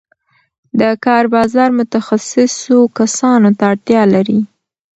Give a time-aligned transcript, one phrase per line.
[0.79, 4.39] د کار بازار متخصصو کسانو ته اړتیا لري.